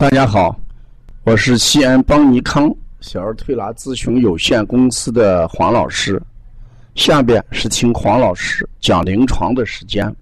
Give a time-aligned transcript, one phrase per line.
[0.00, 0.56] 大家好，
[1.24, 6.22] 我是西安邦尼康小儿推拿咨询有限公司的黄老师。
[6.94, 10.14] 下边是听黄老师讲临床的时间。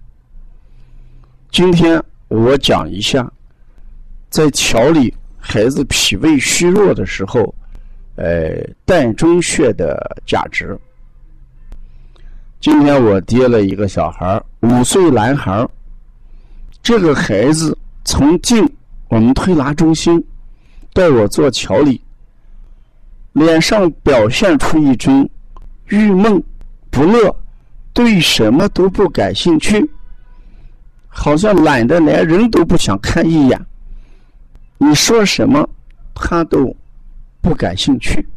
[1.51, 3.31] 今天我讲一下，
[4.31, 7.53] 在调理孩子脾胃虚弱的时候，
[8.15, 10.75] 呃，膻中穴的价值。
[12.59, 15.63] 今天我接了一个小孩五岁男孩
[16.81, 18.67] 这个孩子从进。
[19.09, 20.23] 我们推拿中心
[20.93, 22.01] 带我做调理，
[23.33, 25.29] 脸上表现出一种
[25.87, 26.43] 郁闷
[26.89, 27.35] 不乐，
[27.93, 29.89] 对什么都不感兴趣，
[31.07, 33.65] 好像懒得连人都不想看一眼。
[34.77, 35.67] 你说什么，
[36.13, 36.75] 他都
[37.41, 38.27] 不感兴趣。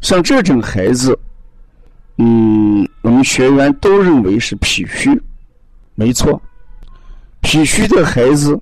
[0.00, 1.18] 像这种孩子，
[2.18, 5.20] 嗯，我们学员都认为是脾虚，
[5.94, 6.40] 没错。
[7.44, 8.58] 脾虚的孩子，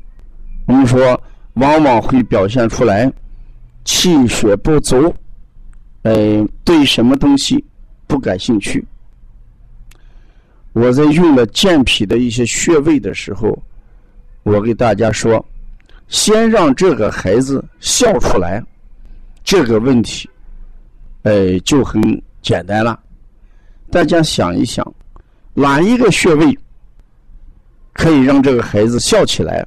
[0.66, 1.18] 我们说
[1.54, 3.10] 往往会表现出来
[3.84, 5.14] 气血不足，
[6.02, 7.64] 呃，对什么东西
[8.08, 8.84] 不感兴趣。
[10.72, 13.56] 我在用了健脾的一些穴位的时候，
[14.42, 15.42] 我给大家说，
[16.08, 18.62] 先让这个孩子笑出来，
[19.44, 20.28] 这个问题，
[21.22, 22.02] 呃，就很
[22.42, 22.98] 简单了。
[23.90, 24.86] 大家想一想，
[25.54, 26.58] 哪一个穴位？
[27.92, 29.66] 可以让这个孩子笑起来。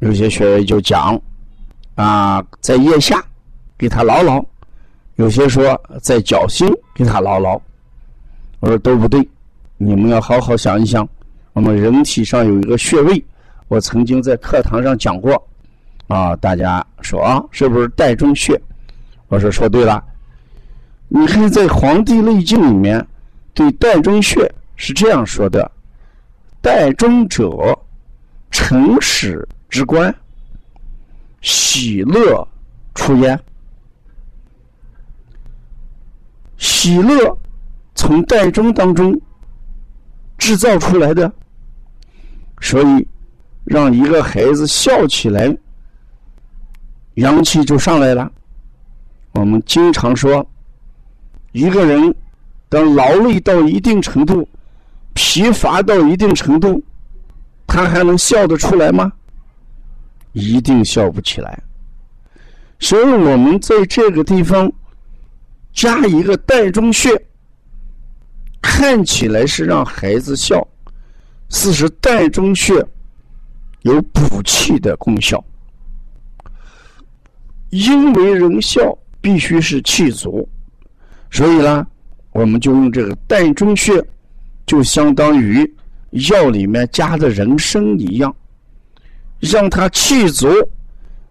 [0.00, 1.20] 有些学员就讲
[1.96, 3.24] 啊，在腋下
[3.76, 4.40] 给他挠挠；
[5.16, 7.60] 有些说在脚心给他挠挠。
[8.60, 9.28] 我说都不对，
[9.76, 11.08] 你们要好好想一想。
[11.52, 13.24] 我们人体上有一个穴位，
[13.66, 15.48] 我曾经在课堂上讲过
[16.06, 16.36] 啊。
[16.36, 18.60] 大家说啊，是不是膻中穴？
[19.26, 20.02] 我说说对了。
[21.08, 23.04] 你看在《黄帝内经》里面
[23.54, 25.68] 对膻中穴是这样说的。
[26.60, 27.78] 代中者，
[28.50, 30.14] 成始之官，
[31.40, 32.46] 喜乐
[32.94, 33.38] 出焉。
[36.56, 37.38] 喜乐
[37.94, 39.18] 从代中当中
[40.36, 41.32] 制造出来的，
[42.60, 43.06] 所以
[43.64, 45.56] 让一个孩子笑起来，
[47.14, 48.30] 阳气就上来了。
[49.32, 50.44] 我们经常说，
[51.52, 52.12] 一个人
[52.68, 54.48] 当劳累到一定程度。
[55.18, 56.80] 疲乏到一定程度，
[57.66, 59.12] 他还能笑得出来吗？
[60.32, 61.60] 一定笑不起来。
[62.78, 64.72] 所以我们在这个地方
[65.72, 67.20] 加一个膻中穴，
[68.62, 70.64] 看起来是让孩子笑，
[71.48, 72.74] 事实膻中穴
[73.82, 75.44] 有补气的功效。
[77.70, 80.48] 因为人笑必须是气足，
[81.28, 81.84] 所以呢，
[82.30, 84.00] 我们就用这个膻中穴。
[84.68, 85.74] 就相当于
[86.10, 88.36] 药里面加的人参一样，
[89.40, 90.46] 让他气足，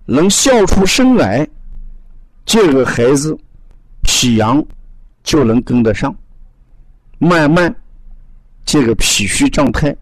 [0.05, 1.47] 能笑出声来，
[2.43, 3.37] 这个孩子
[4.01, 4.65] 脾阳
[5.23, 6.13] 就能跟得上，
[7.19, 7.73] 慢慢
[8.65, 9.95] 这个脾虚状态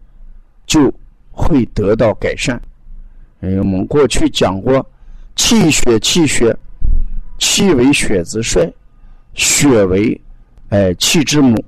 [0.64, 0.90] 就
[1.30, 2.58] 会得到改善。
[3.40, 4.84] 哎，我们过去讲过，
[5.34, 6.56] 气血气血，
[7.38, 8.66] 气为血之帅，
[9.34, 10.18] 血为
[10.70, 11.62] 哎气之母。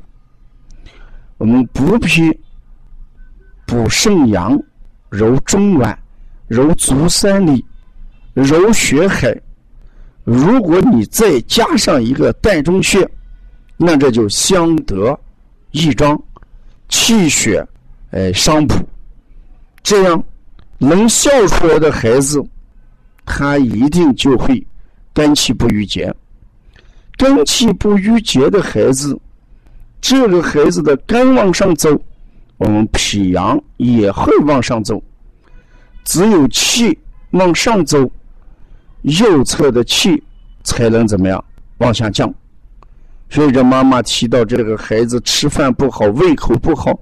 [1.38, 2.36] 我们补脾、
[3.64, 4.60] 补肾阳、
[5.08, 5.96] 揉中脘、
[6.48, 7.64] 揉足三里、
[8.34, 9.34] 揉血海。
[10.24, 13.08] 如果你再加上一个膻中穴，
[13.76, 15.18] 那这就相得
[15.70, 16.20] 益彰，
[16.88, 17.66] 气血
[18.10, 18.74] 哎相补。
[19.82, 20.22] 这样
[20.76, 22.44] 能笑出来的孩子，
[23.24, 24.66] 他一定就会
[25.14, 26.12] 肝气不郁结。
[27.16, 29.18] 肝气不郁结的孩子。
[30.00, 31.90] 这个孩子的肝往上走，
[32.56, 35.02] 我们脾阳也会往上走。
[36.04, 36.96] 只有气
[37.32, 38.08] 往上走，
[39.02, 40.22] 右侧的气
[40.62, 41.44] 才能怎么样
[41.78, 42.32] 往下降。
[43.28, 46.98] 所以这妈妈提到这个孩子吃饭不好，胃口不好，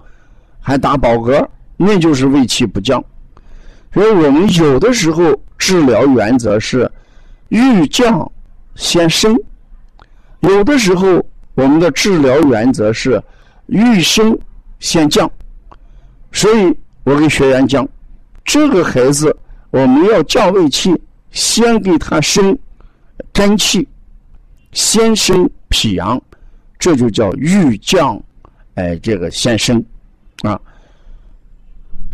[0.58, 1.46] 还打饱嗝，
[1.76, 3.04] 那就是胃气不降。
[3.93, 6.90] 所以我们有的时候治疗原则是
[7.50, 8.32] 欲降
[8.75, 9.38] 先升，
[10.40, 11.25] 有的时候。
[11.56, 13.20] 我们的治疗原则是
[13.67, 14.38] 欲升
[14.79, 15.29] 先降，
[16.31, 17.88] 所以我给学员讲，
[18.44, 19.35] 这个孩子
[19.70, 20.94] 我们要降胃气，
[21.31, 22.56] 先给他升
[23.32, 23.88] 肝气，
[24.73, 26.20] 先升脾阳，
[26.79, 28.23] 这就叫欲降，
[28.75, 29.82] 哎，这个先升
[30.43, 30.61] 啊。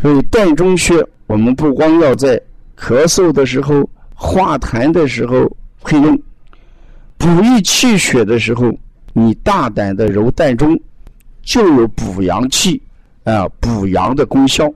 [0.01, 2.41] 所以膻中穴，我们不光要在
[2.77, 5.51] 咳嗽的时候、化痰的时候
[5.81, 6.17] 会用，
[7.17, 8.73] 补益气血的时候。
[9.13, 10.77] 你大胆的揉膻中，
[11.41, 12.81] 就有补阳气
[13.23, 14.71] 啊、补阳的功效。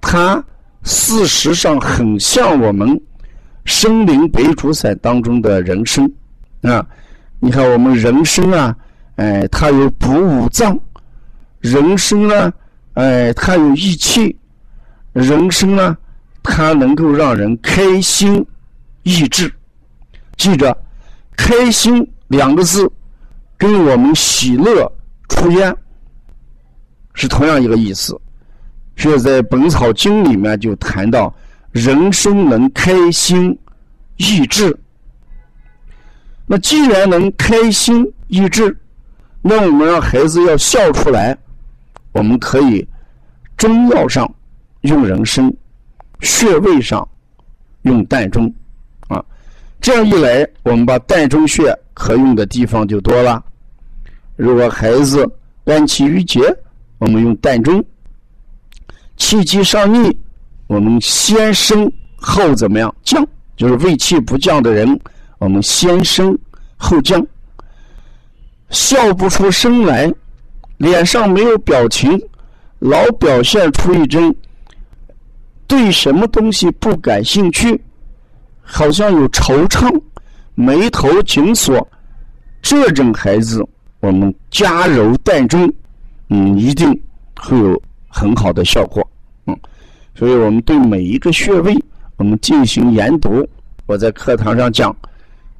[0.00, 0.42] 它
[0.84, 2.98] 事实上很像我们
[3.64, 6.10] 生灵白术散当中的人参
[6.62, 6.86] 啊。
[7.40, 8.76] 你看我们人参啊，
[9.16, 10.76] 哎，它有补五脏；
[11.60, 12.52] 人参呢，
[12.94, 14.34] 哎，它有益气；
[15.12, 15.96] 人参呢，
[16.42, 18.44] 它能够让人开心、
[19.02, 19.52] 益智。
[20.36, 20.76] 记着
[21.36, 22.90] ，“开心”两个字
[23.58, 24.90] 跟我们喜乐、
[25.28, 25.76] 出烟
[27.12, 28.18] 是同样一个意思。
[28.96, 31.34] 所以在《本草经》里面就谈到，
[31.72, 33.56] 人参能开心、
[34.16, 34.76] 益智。
[36.46, 38.76] 那既然能开心益智，
[39.42, 41.36] 那我们让孩子要笑出来，
[42.12, 42.86] 我们可以
[43.56, 44.32] 中药上
[44.80, 45.52] 用人参，
[46.20, 47.06] 穴位上
[47.82, 48.52] 用膻中，
[49.08, 49.24] 啊，
[49.80, 53.44] 这样一来，我们把膻中穴可用的地方就多了。
[54.38, 55.28] 如果孩子
[55.64, 56.40] 肝气郁结，
[56.98, 57.82] 我们用膻中；
[59.16, 60.16] 气机上逆，
[60.68, 63.26] 我们先升后怎么样降？
[63.56, 64.98] 就是胃气不降的人。
[65.38, 66.38] 我们先升
[66.76, 67.20] 后降，
[68.70, 70.08] 笑不出声来，
[70.76, 72.16] 脸上没有表情，
[72.78, 74.32] 老表现出一种
[75.66, 77.80] 对什么东西不感兴趣，
[78.62, 80.00] 好像有惆怅，
[80.54, 81.84] 眉头紧锁，
[82.62, 83.66] 这种孩子，
[84.00, 85.72] 我们加揉膻中，
[86.30, 86.88] 嗯，一定
[87.36, 89.08] 会有很好的效果，
[89.46, 89.58] 嗯，
[90.14, 91.76] 所以我们对每一个穴位，
[92.16, 93.48] 我们进行研读。
[93.86, 94.94] 我在课堂上讲。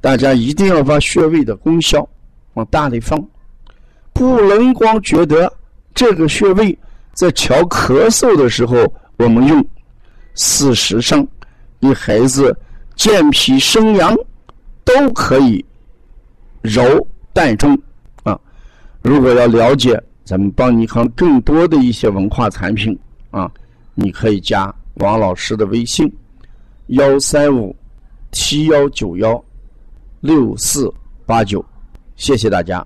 [0.01, 2.07] 大家一定要把穴位的功效
[2.53, 3.21] 往大里放，
[4.13, 5.51] 不能光觉得
[5.93, 6.79] 这个穴位
[7.11, 8.77] 在调咳嗽的时候
[9.17, 9.61] 我们用。
[10.35, 11.27] 事实上，
[11.79, 12.57] 你孩子
[12.95, 14.15] 健脾生阳
[14.85, 15.65] 都可以
[16.61, 16.81] 揉
[17.33, 17.77] 膻中。
[19.01, 22.97] 如果要了解咱们邦尼康更多的一些文化产品
[23.31, 23.51] 啊，
[23.95, 26.11] 你可以加王老师的微信：
[26.87, 27.75] 幺三五
[28.31, 29.43] 七幺九幺。
[30.21, 30.93] 六四
[31.25, 31.63] 八九，
[32.17, 32.85] 谢谢大家。